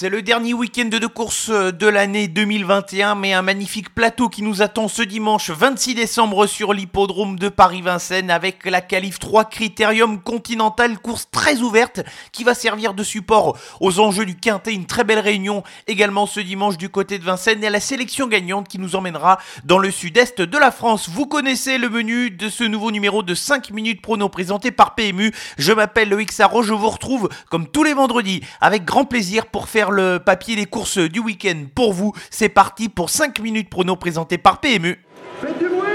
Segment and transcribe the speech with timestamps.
[0.00, 4.62] C'est le dernier week-end de course de l'année 2021, mais un magnifique plateau qui nous
[4.62, 11.00] attend ce dimanche 26 décembre sur l'hippodrome de Paris-Vincennes avec la Calif 3 Critérium Continental,
[11.00, 14.72] course très ouverte qui va servir de support aux enjeux du Quintet.
[14.72, 18.68] Une très belle réunion également ce dimanche du côté de Vincennes et la sélection gagnante
[18.68, 21.08] qui nous emmènera dans le sud-est de la France.
[21.08, 25.34] Vous connaissez le menu de ce nouveau numéro de 5 minutes prono présenté par PMU.
[25.58, 29.68] Je m'appelle Loïc Sarro, je vous retrouve comme tous les vendredis avec grand plaisir pour
[29.68, 32.12] faire le papier des courses du week-end pour vous.
[32.30, 35.00] C'est parti pour 5 minutes prono présenté par PMU.
[35.40, 35.88] Faites du bruit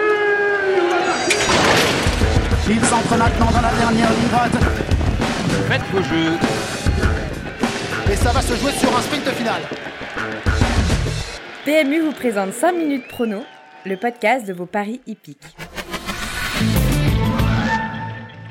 [2.70, 4.52] Il s'entre maintenant dans la dernière ligne droite.
[5.68, 6.38] Faites vos jeux.
[8.12, 9.62] Et ça va se jouer sur un sprint final.
[11.66, 13.44] PMU vous présente 5 minutes prono,
[13.86, 15.40] le podcast de vos paris hippiques.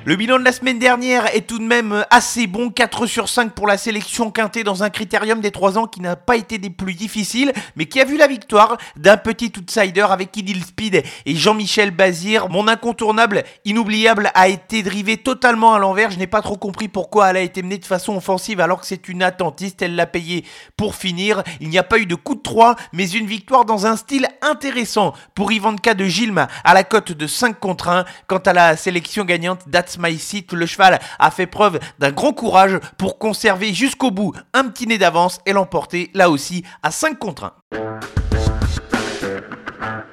[0.05, 3.53] Le bilan de la semaine dernière est tout de même assez bon, 4 sur 5
[3.53, 6.71] pour la sélection quintée dans un critérium des 3 ans qui n'a pas été des
[6.71, 11.37] plus difficiles, mais qui a vu la victoire d'un petit outsider avec Idil Speed et
[11.37, 12.49] Jean-Michel Bazir.
[12.49, 16.11] Mon incontournable, inoubliable, a été drivé totalement à l'envers.
[16.11, 18.87] Je n'ai pas trop compris pourquoi elle a été menée de façon offensive alors que
[18.89, 19.83] c'est une attentiste.
[19.83, 20.45] Elle l'a payé
[20.77, 21.45] pour finir.
[21.61, 24.27] Il n'y a pas eu de coup de 3, mais une victoire dans un style
[24.41, 28.05] intéressant pour Ivanka de Gilma à la cote de 5 contre 1.
[28.27, 32.79] Quant à la sélection gagnante, That's Seat, le cheval a fait preuve d'un grand courage
[32.99, 37.55] pour conserver jusqu'au bout un petit nez d'avance et l'emporter là aussi à 5 contre
[37.73, 38.22] 1.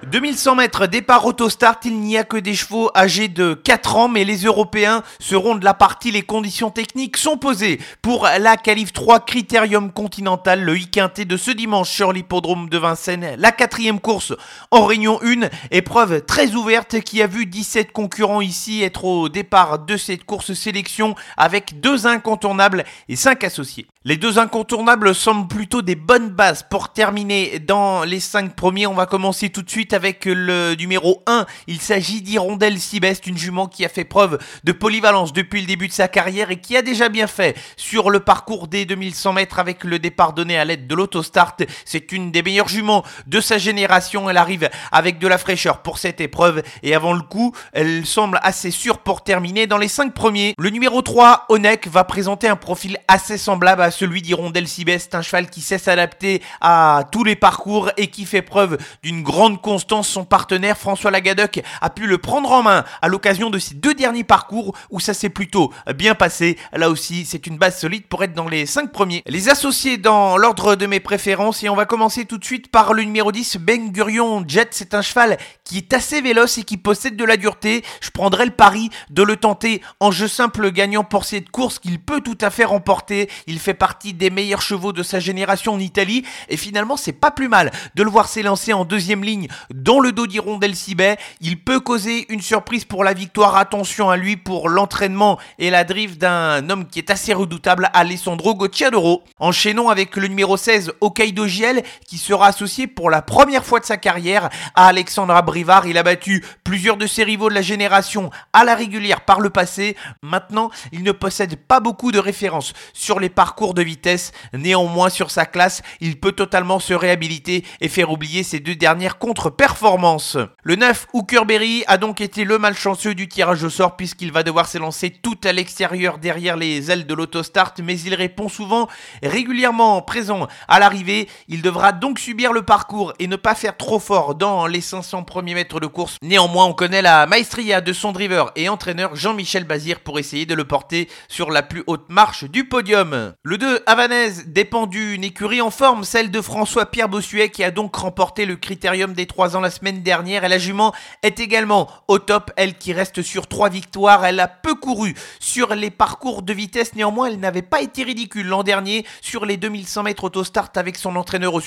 [0.08, 4.24] 2100 mètres, départ autostart, il n'y a que des chevaux âgés de 4 ans, mais
[4.24, 9.20] les Européens seront de la partie, les conditions techniques sont posées pour la Calif 3
[9.20, 14.34] Critérium Continental, le I-Quintet de ce dimanche sur l'hippodrome de Vincennes, la quatrième course
[14.72, 19.80] en Réunion 1, épreuve très ouverte qui a vu 17 concurrents ici être au départ
[19.80, 23.86] de cette course sélection avec deux incontournables et 5 associés.
[24.06, 28.88] Les deux incontournables semblent plutôt des bonnes bases pour terminer dans les 5 premiers.
[28.88, 31.46] On va commencer tout de suite avec le numéro 1.
[31.68, 35.90] Il s'agit d'Hirondelle Sibest, une jument qui a fait preuve de polyvalence depuis le début
[35.90, 39.60] de sa carrière et qui a déjà bien fait sur le parcours des 2100 mètres
[39.60, 41.58] avec le départ donné à l'aide de l'autostart.
[41.84, 44.30] C'est une des meilleures juments de sa génération.
[44.30, 48.40] Elle arrive avec de la fraîcheur pour cette épreuve et avant le coup, elle semble
[48.44, 50.56] assez sûre pour terminer dans les 5 premiers.
[50.58, 55.22] Le numéro 3, Onek, va présenter un profil assez semblable à celui d'Hirondelle Sibest, un
[55.22, 60.08] cheval qui sait s'adapter à tous les parcours et qui fait preuve d'une grande constance.
[60.08, 63.94] Son partenaire François Lagadec a pu le prendre en main à l'occasion de ces deux
[63.94, 66.58] derniers parcours où ça s'est plutôt bien passé.
[66.72, 69.22] Là aussi, c'est une base solide pour être dans les 5 premiers.
[69.26, 72.94] Les associés dans l'ordre de mes préférences et on va commencer tout de suite par
[72.94, 74.70] le numéro 10, Ben Gurion Jet.
[74.72, 77.84] C'est un cheval qui est assez véloce et qui possède de la dureté.
[78.00, 82.00] Je prendrai le pari de le tenter en jeu simple gagnant pour cette course qu'il
[82.00, 83.30] peut tout à fait remporter.
[83.46, 87.32] Il fait partie des meilleurs chevaux de sa génération en Italie et finalement c'est pas
[87.32, 91.18] plus mal de le voir s'élancer en deuxième ligne dans le dos d'Hirondelle Sibet.
[91.42, 93.56] Il peut causer une surprise pour la victoire.
[93.56, 98.54] Attention à lui pour l'entraînement et la drift d'un homme qui est assez redoutable, Alessandro
[98.54, 99.24] Gocciadoro.
[99.40, 103.86] Enchaînons avec le numéro 16, Okaido Giel, qui sera associé pour la première fois de
[103.86, 105.88] sa carrière à Alexandra Brivard.
[105.88, 109.50] Il a battu plusieurs de ses rivaux de la génération à la régulière par le
[109.50, 109.96] passé.
[110.22, 114.32] Maintenant, il ne possède pas beaucoup de références sur les parcours de vitesse.
[114.54, 119.18] Néanmoins, sur sa classe, il peut totalement se réhabiliter et faire oublier ses deux dernières
[119.18, 120.38] contre-performances.
[120.64, 124.68] Le 9, Hookerberry, a donc été le malchanceux du tirage au sort puisqu'il va devoir
[124.68, 128.88] s'élancer tout à l'extérieur derrière les ailes de l'autostart, mais il répond souvent
[129.24, 131.28] régulièrement présent à l'arrivée.
[131.48, 135.24] Il devra donc subir le parcours et ne pas faire trop fort dans les 500
[135.24, 136.18] premiers mètres de course.
[136.22, 140.54] Néanmoins, on connaît la maestria de son driver et entraîneur Jean-Michel Bazir pour essayer de
[140.54, 143.34] le porter sur la plus haute marche du podium.
[143.60, 148.46] 2, Havanaise, dépend d'une écurie en forme, celle de François-Pierre Bossuet qui a donc remporté
[148.46, 150.44] le critérium des 3 ans la semaine dernière.
[150.44, 154.26] Et la jument est également au top, elle qui reste sur 3 victoires.
[154.26, 158.48] Elle a peu couru sur les parcours de vitesse, néanmoins elle n'avait pas été ridicule
[158.48, 161.62] l'an dernier sur les 2100 mètres autostart avec son entraîneur au.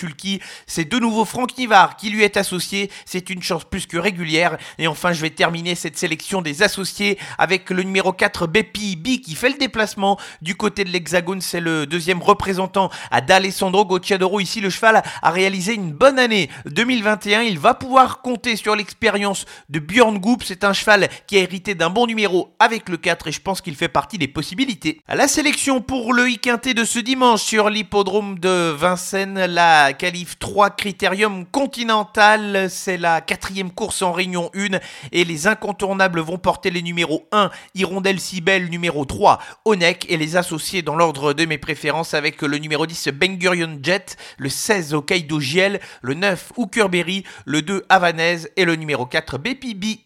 [0.67, 4.57] C'est de nouveau Franck Nivard qui lui est associé, c'est une chance plus que régulière.
[4.79, 9.21] Et enfin je vais terminer cette sélection des associés avec le numéro 4 Bepi B
[9.21, 14.41] qui fait le déplacement du côté de l'Hexagone, c'est le deuxième représentant à d'Alessandro Gocciadoro.
[14.41, 17.43] Ici, le cheval a réalisé une bonne année 2021.
[17.43, 20.43] Il va pouvoir compter sur l'expérience de Björn Goop.
[20.45, 23.61] C'est un cheval qui a hérité d'un bon numéro avec le 4 et je pense
[23.61, 25.01] qu'il fait partie des possibilités.
[25.09, 30.71] La sélection pour le I-Quintet de ce dimanche sur l'hippodrome de Vincennes, la Calif 3
[30.71, 32.69] Critérium Continental.
[32.71, 34.79] C'est la quatrième course en Réunion 1
[35.13, 40.37] et les incontournables vont porter les numéros 1, Hirondelle Cibelle, numéro 3, Onek et les
[40.37, 41.72] associés dans l'ordre de mes préférences
[42.13, 47.63] avec le numéro 10 Ben Gurion Jet, le 16 Hokkaido Giel, le 9 Hookerberry, le
[47.63, 50.01] 2 Havanaise et le numéro 4 BPB.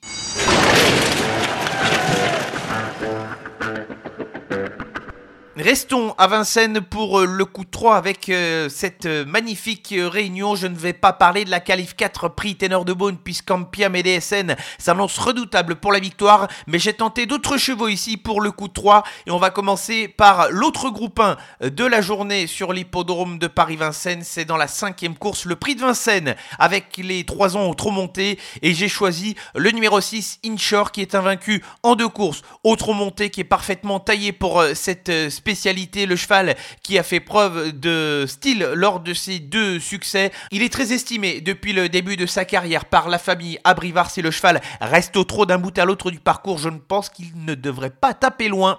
[5.66, 10.54] Restons à Vincennes pour euh, le coup de 3 avec euh, cette euh, magnifique réunion.
[10.54, 14.04] Je ne vais pas parler de la qualif 4 prix Ténor de Beaune puisqu'Ampiam et
[14.04, 16.46] DSN s'annoncent redoutables pour la victoire.
[16.68, 20.06] Mais j'ai tenté d'autres chevaux ici pour le coup de 3 et on va commencer
[20.06, 21.36] par l'autre groupe 1
[21.68, 24.22] de la journée sur l'hippodrome de Paris-Vincennes.
[24.22, 27.90] C'est dans la cinquième course, le prix de Vincennes avec les 3 ans au trop
[27.90, 32.42] monté et j'ai choisi le numéro 6 Inshore qui est invaincu en deux courses.
[32.62, 37.20] Au trop monté qui est parfaitement taillé pour cette spécialité, le cheval qui a fait
[37.20, 40.30] preuve de style lors de ses deux succès.
[40.50, 44.22] Il est très estimé depuis le début de sa carrière par la famille Abrivard si
[44.22, 46.58] le cheval reste au trot d'un bout à l'autre du parcours.
[46.58, 48.78] Je ne pense qu'il ne devrait pas taper loin.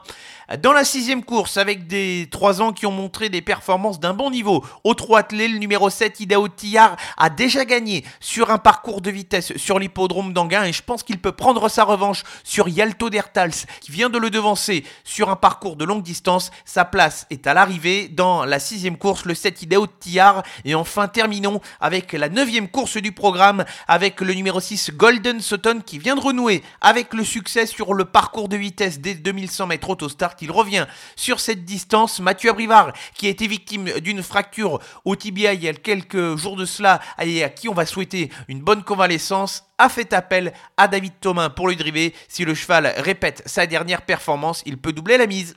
[0.61, 4.31] Dans la sixième course, avec des 3 ans qui ont montré des performances d'un bon
[4.31, 9.01] niveau, au 3 attelé, le numéro 7, Idao Tillard, a déjà gagné sur un parcours
[9.01, 13.09] de vitesse sur l'hippodrome d'Anguin et je pense qu'il peut prendre sa revanche sur Yalto
[13.09, 16.49] Dertals qui vient de le devancer sur un parcours de longue distance.
[16.67, 20.43] Sa place est à l'arrivée dans la sixième course, le 7 Idao Tillard.
[20.65, 25.79] Et enfin, terminons avec la neuvième course du programme avec le numéro 6 Golden Sutton
[25.79, 29.89] qui vient de renouer avec le succès sur le parcours de vitesse des 2100 mètres
[29.89, 32.19] autostart il revient sur cette distance.
[32.19, 36.57] Mathieu Abrivard, qui a été victime d'une fracture au tibia il y a quelques jours
[36.57, 40.87] de cela, et à qui on va souhaiter une bonne convalescence, a fait appel à
[40.87, 42.13] David Thomas pour le driver.
[42.27, 45.55] Si le cheval répète sa dernière performance, il peut doubler la mise.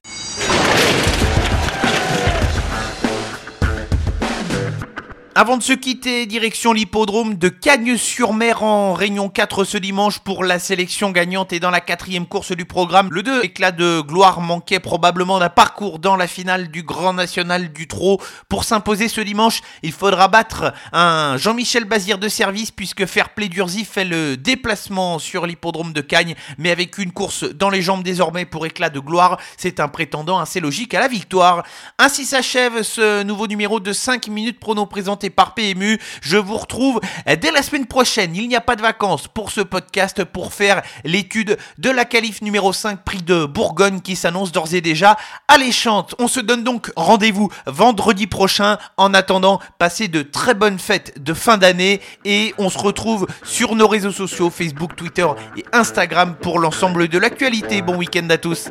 [5.41, 10.59] Avant de se quitter, direction l'hippodrome de Cagnes-sur-Mer en Réunion 4 ce dimanche pour la
[10.59, 13.09] sélection gagnante et dans la quatrième course du programme.
[13.11, 17.73] Le 2 éclat de gloire manquait probablement d'un parcours dans la finale du Grand National
[17.73, 18.21] du Trot.
[18.51, 23.87] Pour s'imposer ce dimanche, il faudra battre un Jean-Michel Bazir de service puisque Fairplay Durzi
[23.87, 28.45] fait le déplacement sur l'hippodrome de Cagnes, mais avec une course dans les jambes désormais
[28.45, 31.63] pour éclat de gloire, c'est un prétendant assez logique à la victoire.
[31.99, 34.85] Ainsi s'achève ce nouveau numéro de 5 minutes prono
[35.31, 35.99] par PMU.
[36.21, 38.35] Je vous retrouve dès la semaine prochaine.
[38.37, 42.43] Il n'y a pas de vacances pour ce podcast pour faire l'étude de la qualif
[42.43, 45.17] numéro 5 prix de Bourgogne qui s'annonce d'ores et déjà
[45.49, 46.15] alléchante.
[46.19, 48.79] On se donne donc rendez-vous vendredi prochain.
[48.97, 53.75] En attendant, passez de très bonnes fêtes de fin d'année et on se retrouve sur
[53.75, 55.27] nos réseaux sociaux Facebook, Twitter
[55.57, 57.83] et Instagram pour l'ensemble de l'actualité.
[57.83, 58.71] Bon week-end à tous.